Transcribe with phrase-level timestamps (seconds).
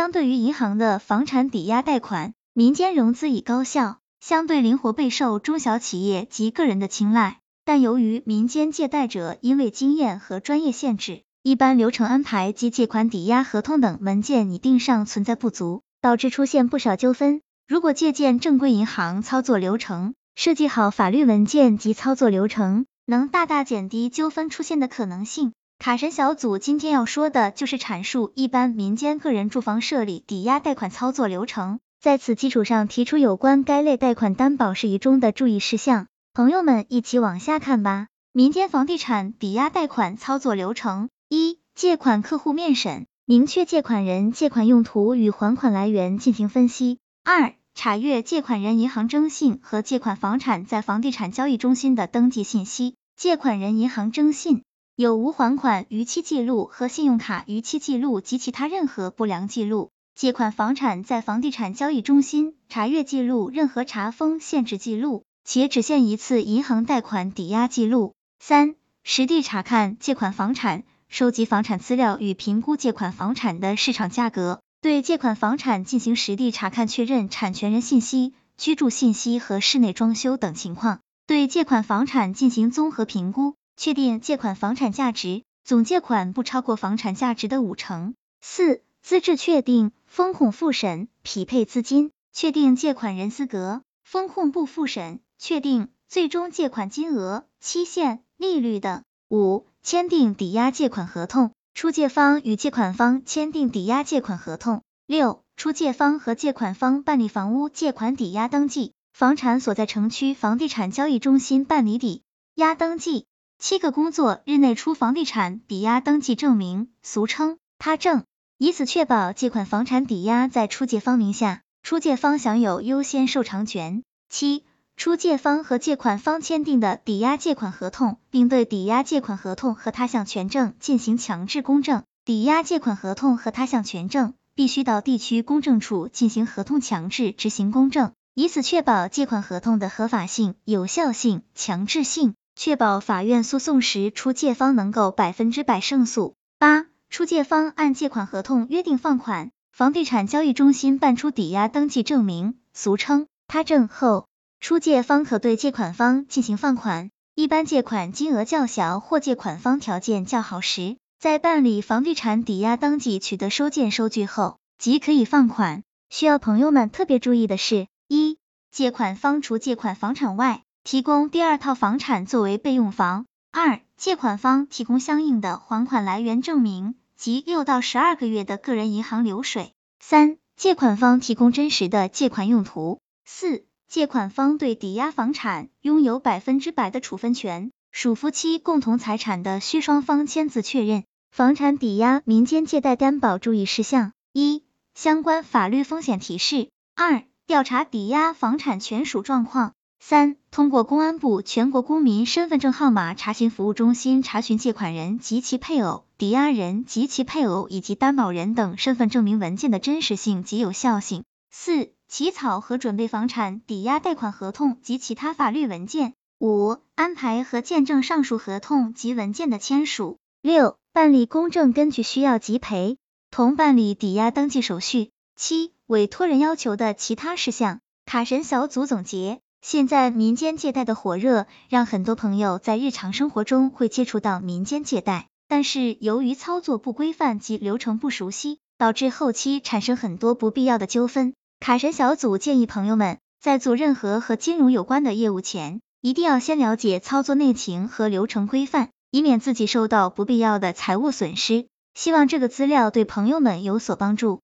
[0.00, 7.40] 相对于银行的房产抵押贷款，民间融资以高效、相对灵活备受中小企业及个人的青睐。
[7.66, 17.42] 但由于民间借贷者因为经验和专业限制，一般流程安排及借款抵押合同等文件拟定上存在不足，导致出现不少纠纷。
[17.68, 25.52] 如果借鉴正规银行操作流程，设计好法律文件及操作流程，能大大减低纠纷出现的可能性。
[25.80, 36.06] 卡神小组今天要说的就是阐述一般民间个人住房设立抵押贷款操作流程，在此基础上提出有关该类贷款担保事宜中的注意事项。
[36.34, 38.08] 朋友们一起往下看吧。
[38.30, 54.62] 民间房地产抵押贷款操作流程：一、借款客户面审，明确借款人、借款用途与还款来源进行分析；二、查阅借款人银行征信和借款房产在房地产交易中心的登记信息，借款人银行征信。
[55.00, 59.92] 有无还款逾期记录和信用卡逾期记录及其他任何不良记录？
[60.14, 68.12] 借款房产在房地产交易中心查阅记录任何查封限制记录，且只限一次银行贷款抵押记录。
[68.40, 83.54] 三、实地查看借款房产，收集房产资料与评估借款房产的市场价格，对借款房产进行实地查看，确认产权人信息、居住信息和室内装修等情况，对借款房产进行综合评估。
[83.80, 88.14] 确定借款房产价值，总借款不超过房产价值的五成。
[88.42, 99.02] 四、资质确定，风控复审，匹配资金，确定借款人资格，风控部复审，确定最终借款金额、期限、利率等。
[99.30, 104.82] 五、签订抵押借款合同，出借方与借款方签订抵押借款合同。
[105.06, 112.22] 六、出借方和借款方办理房屋借款抵押登记，房产所在城区房地产交易中心办理抵
[112.56, 113.24] 押登记。
[113.60, 118.24] 七个工作日内出房地产抵押登记证明，俗称他证，
[118.56, 124.02] 以此确保借款房产抵押在出借方名下，出借方享有优先受偿权。
[124.30, 124.64] 七、
[124.96, 132.02] 出借方和借款方签订的抵押借款合同，并对抵押借款合同和他项权证进行强制公证。
[132.24, 142.34] 抵押借款合同和他项权证必须到地区公证处进行合同强制执行公证，以此确保借款合同的合法性、有效性、强制性。
[142.60, 146.34] 确保法院诉讼时出借方能够百分之百胜诉。
[146.58, 154.26] 八、出借方按借款合同约定放款，房地产交易中心办出抵押登记证明，俗称他证后，
[154.60, 157.08] 出借方可对借款方进行放款。
[157.34, 165.82] 一般借款金额较小或借款方条件较好时，在办理房地产抵押登记取得收件收据后，即可以放款。
[166.10, 168.36] 需要朋友们特别注意的是：一、
[168.70, 173.26] 借款方除借款房产外，提供第二套房产作为备用房。
[173.52, 179.72] 二、借款方提供相应的还款来源证明及六到十二个月的个人银行流水。
[179.98, 183.00] 三、借款方提供真实的借款用途。
[183.24, 191.04] 四、借款方对抵押房产拥有百分之百的处分权，属夫妻共同财产的，需双方签字确认。
[191.30, 194.64] 房产抵押民间借贷担保注意事项：一、
[194.94, 199.72] 相关法律风险提示；二、调查抵押房产权属状况。
[200.00, 211.22] 三、通过公安部全国公民身份证号码查询服务中心查询借款人及其配偶、抵押人及其配偶以及担保人等身份证明文件的真实性及有效性。
[211.50, 216.14] 四、起草和准备房产抵押贷款合同及其他法律文件。
[216.40, 220.18] 五、安排和见证上述合同及文件的签署。
[220.40, 222.96] 六、办理公证根据需要即陪
[223.30, 225.10] 同办理抵押登记手续。
[225.36, 227.80] 七、委托人要求的其他事项。
[228.06, 229.40] 卡神小组总结。
[229.62, 241.34] 现在民间借贷的火热，让很多朋友在日常生活中会接触到民间借贷，但是由于操作不规范及流程不熟悉，导致后期产生很多不必要的纠纷。
[241.60, 251.66] 卡神小组建议朋友们在做任何和金融有关的业务前，一定要先了解操作内情和流程规范，以免自己受到不必要的财务损失。
[251.92, 254.40] 希望这个资料对朋友们有所帮助。